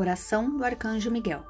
[0.00, 1.44] Oração do Arcanjo Miguel.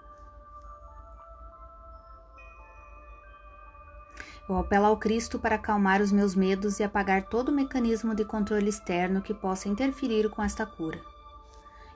[4.48, 8.24] Eu apelo ao Cristo para acalmar os meus medos e apagar todo o mecanismo de
[8.24, 11.00] controle externo que possa interferir com esta cura.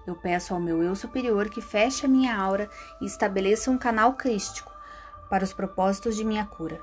[0.07, 4.15] Eu peço ao meu eu superior que feche a minha aura e estabeleça um canal
[4.15, 4.73] crístico
[5.29, 6.81] para os propósitos de minha cura,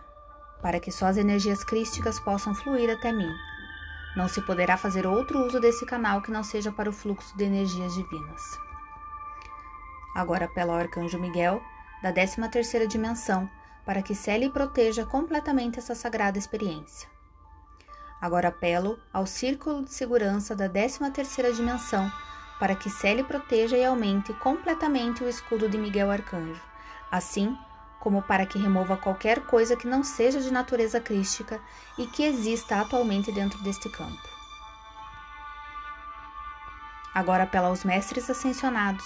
[0.61, 3.31] para que só as energias crísticas possam fluir até mim.
[4.18, 7.46] Não se poderá fazer outro uso desse canal que não seja para o fluxo de
[7.46, 8.71] energias divinas.
[10.14, 11.61] Agora apelo ao Arcanjo Miguel,
[12.01, 13.50] da 13 terceira dimensão,
[13.86, 17.10] para que cele e proteja completamente essa sagrada experiência.
[18.19, 22.11] Agora apelo ao Círculo de Segurança da 13 terceira dimensão,
[22.60, 26.61] para que cele, proteja e aumente completamente o escudo de Miguel Arcanjo,
[27.10, 27.57] assim
[28.00, 31.60] como para que remova qualquer coisa que não seja de natureza crística
[31.97, 34.30] e que exista atualmente dentro deste campo.
[37.13, 39.05] Agora apelo aos mestres ascensionados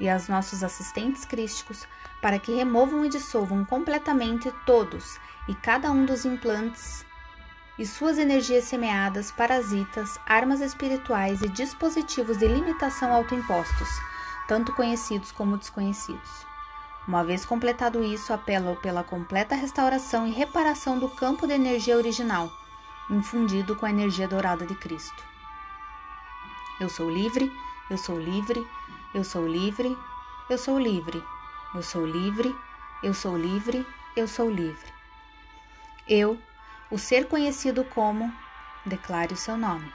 [0.00, 1.86] e aos nossos assistentes crísticos
[2.20, 7.04] para que removam e dissolvam completamente todos e cada um dos implantes
[7.78, 13.88] e suas energias semeadas, parasitas, armas espirituais e dispositivos de limitação autoimpostos,
[14.46, 16.46] tanto conhecidos como desconhecidos.
[17.06, 22.50] Uma vez completado isso, apelo pela completa restauração e reparação do campo de energia original,
[23.10, 25.22] infundido com a energia dourada de Cristo.
[26.80, 27.52] Eu sou livre,
[27.90, 28.66] eu sou livre,
[29.14, 29.96] eu sou livre,
[30.50, 31.22] eu sou livre,
[31.72, 32.54] eu sou livre,
[33.00, 34.92] eu sou livre, eu sou livre.
[36.08, 36.36] Eu,
[36.90, 38.34] o ser conhecido como,
[38.84, 39.90] declare o seu nome.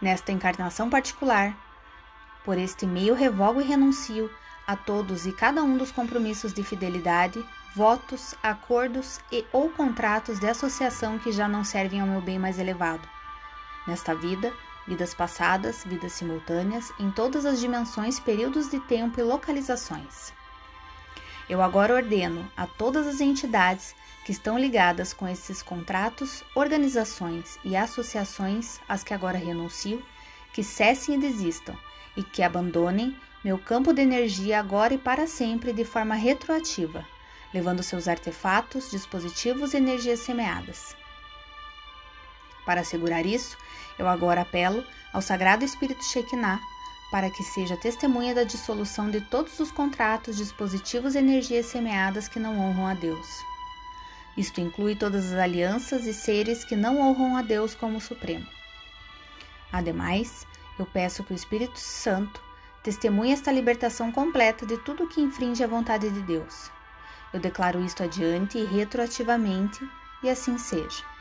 [0.00, 1.56] Nesta encarnação particular,
[2.44, 4.28] por este meio revogo e renuncio
[4.66, 7.44] a todos e cada um dos compromissos de fidelidade,
[7.76, 12.58] votos, acordos e ou contratos de associação que já não servem ao meu bem mais
[12.58, 13.08] elevado.
[13.86, 14.52] Nesta vida,
[14.86, 20.32] vidas passadas, vidas simultâneas, em todas as dimensões, períodos de tempo e localizações.
[21.48, 27.76] Eu agora ordeno a todas as entidades que estão ligadas com esses contratos, organizações e
[27.76, 30.02] associações às que agora renuncio,
[30.52, 31.76] que cessem e desistam
[32.16, 37.04] e que abandonem meu campo de energia agora e para sempre de forma retroativa,
[37.52, 40.94] levando seus artefatos, dispositivos e energias semeadas.
[42.64, 43.56] Para assegurar isso,
[43.98, 46.60] eu agora apelo ao Sagrado Espírito Shekinah
[47.12, 52.40] para que seja testemunha da dissolução de todos os contratos, dispositivos e energias semeadas que
[52.40, 53.28] não honram a Deus.
[54.34, 58.46] Isto inclui todas as alianças e seres que não honram a Deus como Supremo.
[59.70, 60.46] Ademais,
[60.78, 62.42] eu peço que o Espírito Santo
[62.82, 66.70] testemunhe esta libertação completa de tudo que infringe a vontade de Deus.
[67.30, 69.86] Eu declaro isto adiante e retroativamente,
[70.22, 71.11] e assim seja.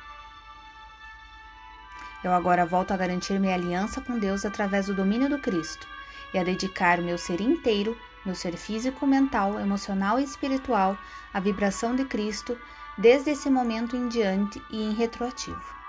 [2.24, 5.88] Eu agora volto a garantir minha aliança com Deus através do domínio do Cristo
[6.34, 10.98] e a dedicar meu ser inteiro, meu ser físico, mental, emocional e espiritual
[11.34, 12.58] à vibração de Cristo
[12.98, 15.82] desde esse momento em diante e em retroativo.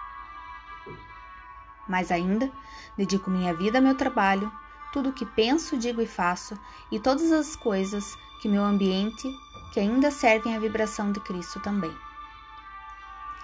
[1.86, 2.50] Mais ainda,
[2.96, 4.50] dedico minha vida ao meu trabalho,
[4.92, 6.58] tudo o que penso, digo e faço,
[6.90, 9.28] e todas as coisas que meu ambiente
[9.72, 11.94] que ainda servem à vibração de Cristo também.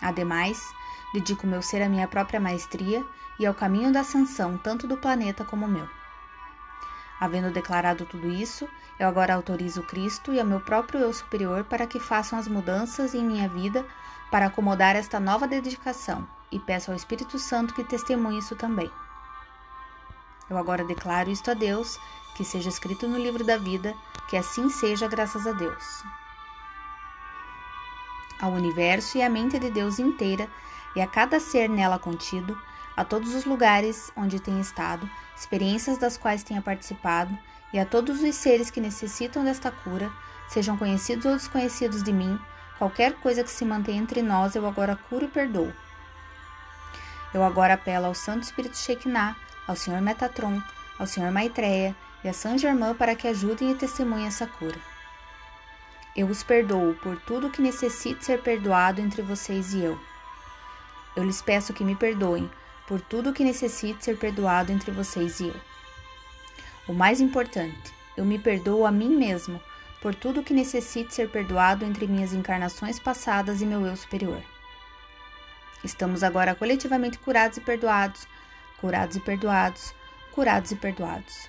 [0.00, 0.62] Ademais,
[1.12, 3.04] Dedico meu ser à minha própria maestria
[3.38, 5.88] e ao caminho da ascensão, tanto do planeta como meu.
[7.20, 11.86] Havendo declarado tudo isso, eu agora autorizo Cristo e ao meu próprio eu superior para
[11.86, 13.84] que façam as mudanças em minha vida
[14.30, 18.90] para acomodar esta nova dedicação e peço ao Espírito Santo que testemunhe isso também.
[20.48, 21.98] Eu agora declaro isto a Deus,
[22.34, 23.94] que seja escrito no livro da vida,
[24.28, 26.02] que assim seja, graças a Deus.
[28.40, 30.48] Ao universo e à mente de Deus inteira
[30.94, 32.58] e a cada ser nela contido,
[32.96, 37.36] a todos os lugares onde tenha estado, experiências das quais tenha participado,
[37.72, 40.10] e a todos os seres que necessitam desta cura,
[40.48, 42.38] sejam conhecidos ou desconhecidos de mim,
[42.78, 45.72] qualquer coisa que se mantenha entre nós, eu agora curo e perdoo.
[47.32, 49.36] Eu agora apelo ao Santo Espírito Shekinah,
[49.66, 50.62] ao Senhor Metatron,
[50.98, 51.94] ao Senhor Maitreya
[52.24, 54.78] e a Saint Germain para que ajudem e testemunhem essa cura.
[56.16, 60.00] Eu os perdoo por tudo que necessite ser perdoado entre vocês e eu.
[61.18, 62.48] Eu lhes peço que me perdoem
[62.86, 65.60] por tudo o que necessite ser perdoado entre vocês e eu.
[66.86, 69.60] O mais importante, eu me perdoo a mim mesmo
[70.00, 74.40] por tudo o que necessite ser perdoado entre minhas encarnações passadas e meu eu superior.
[75.82, 78.28] Estamos agora coletivamente curados e perdoados,
[78.80, 79.92] curados e perdoados,
[80.30, 81.48] curados e perdoados.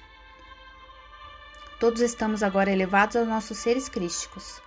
[1.80, 4.60] Todos estamos agora elevados aos nossos seres crísticos.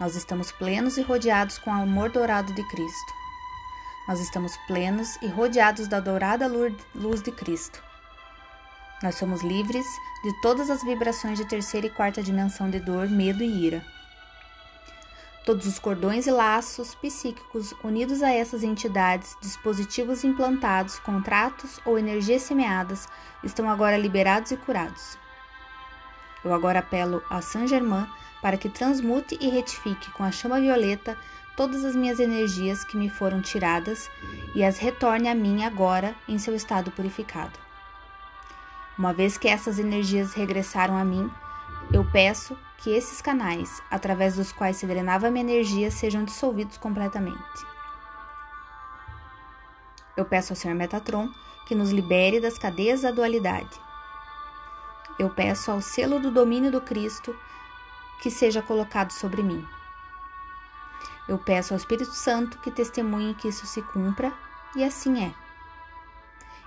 [0.00, 3.23] Nós estamos plenos e rodeados com o amor dourado de Cristo.
[4.06, 6.46] Nós estamos plenos e rodeados da dourada
[6.94, 7.82] luz de Cristo.
[9.02, 9.86] Nós somos livres
[10.22, 13.84] de todas as vibrações de terceira e quarta dimensão de dor, medo e ira.
[15.46, 22.42] Todos os cordões e laços psíquicos unidos a essas entidades, dispositivos implantados, contratos ou energias
[22.42, 23.08] semeadas
[23.42, 25.18] estão agora liberados e curados.
[26.44, 28.06] Eu agora apelo a Saint Germain
[28.42, 31.16] para que transmute e retifique com a chama violeta
[31.56, 34.10] todas as minhas energias que me foram tiradas
[34.54, 37.58] e as retorne a mim agora em seu estado purificado.
[38.98, 41.30] Uma vez que essas energias regressaram a mim,
[41.92, 47.66] eu peço que esses canais, através dos quais se drenava minha energia, sejam dissolvidos completamente.
[50.16, 51.28] Eu peço ao Senhor Metatron
[51.66, 53.80] que nos libere das cadeias da dualidade.
[55.18, 57.34] Eu peço ao selo do domínio do Cristo
[58.20, 59.66] que seja colocado sobre mim.
[61.28, 64.32] Eu peço ao Espírito Santo que testemunhe que isso se cumpra,
[64.76, 65.34] e assim é.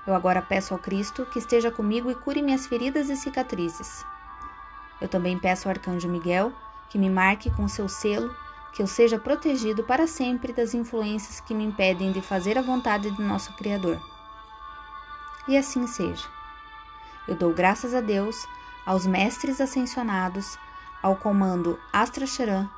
[0.06, 4.06] Eu agora peço ao Cristo que esteja comigo e cure minhas feridas e cicatrizes.
[5.02, 6.52] Eu também peço ao Arcanjo Miguel
[6.90, 8.34] que me marque com seu selo,
[8.74, 13.12] que eu seja protegido para sempre das influências que me impedem de fazer a vontade
[13.12, 14.00] do nosso Criador.
[15.48, 16.26] E assim seja.
[17.28, 18.48] Eu dou graças a Deus,
[18.86, 20.58] aos mestres ascensionados,
[21.04, 22.70] ao comando Astra Charan,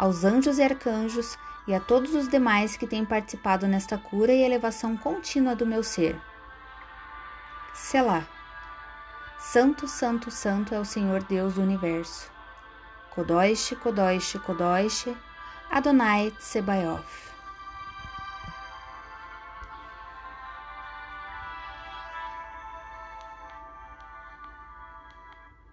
[0.00, 1.36] aos anjos e arcanjos
[1.66, 5.84] e a todos os demais que têm participado nesta cura e elevação contínua do meu
[5.84, 6.18] ser.
[7.74, 8.24] Selá.
[9.38, 12.30] Santo, Santo, Santo é o Senhor Deus do universo.
[13.10, 15.14] Kodosh, Kodosh, Kodosh,
[15.70, 17.29] Adonai Tsebaioth.